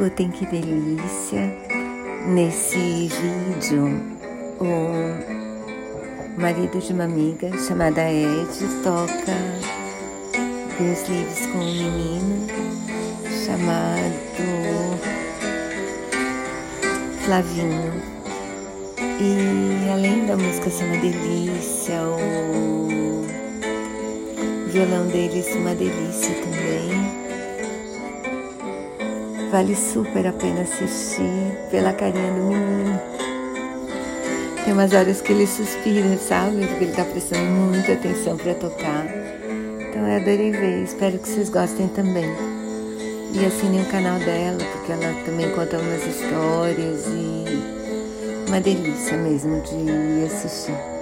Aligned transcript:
Escutem 0.00 0.30
que 0.30 0.46
delícia. 0.46 1.54
Nesse 2.28 2.78
vídeo, 3.08 4.00
o 4.58 6.40
marido 6.40 6.78
de 6.78 6.94
uma 6.94 7.04
amiga 7.04 7.50
chamada 7.58 8.10
Ed 8.10 8.48
toca 8.82 9.36
Deus 10.78 11.06
Livres 11.06 11.46
com 11.48 11.58
um 11.58 11.74
menino 11.74 12.46
chamado 13.44 14.40
Flavinho. 17.26 17.92
E 19.20 19.90
além 19.92 20.24
da 20.24 20.34
música 20.34 20.70
ser 20.70 20.84
uma 20.84 20.96
delícia, 20.96 22.00
o 22.04 23.26
violão 24.70 25.06
deles 25.08 25.54
uma 25.56 25.74
delícia 25.74 26.34
também. 26.36 26.59
Vale 29.50 29.74
super 29.74 30.28
a 30.28 30.32
pena 30.32 30.60
assistir 30.60 31.58
pela 31.72 31.92
carinha 31.92 32.32
do 32.34 32.40
menino. 32.40 33.00
Tem 34.64 34.72
umas 34.72 34.92
horas 34.92 35.20
que 35.20 35.32
ele 35.32 35.44
suspira, 35.44 36.16
sabe? 36.18 36.64
Porque 36.68 36.84
ele 36.84 36.92
tá 36.92 37.04
prestando 37.04 37.50
muita 37.50 37.94
atenção 37.94 38.36
para 38.36 38.54
tocar. 38.54 39.06
Então 39.80 40.06
eu 40.06 40.16
adorei 40.16 40.52
ver, 40.52 40.84
espero 40.84 41.18
que 41.18 41.28
vocês 41.28 41.48
gostem 41.48 41.88
também. 41.88 42.30
E 43.32 43.44
assinem 43.44 43.82
o 43.82 43.86
canal 43.86 44.20
dela, 44.20 44.58
porque 44.72 44.92
ela 44.92 45.12
também 45.24 45.50
conta 45.50 45.78
umas 45.78 46.06
histórias 46.06 47.06
e 47.08 48.48
uma 48.48 48.60
delícia 48.60 49.16
mesmo 49.16 49.60
de 49.62 50.26
assistir. 50.26 50.99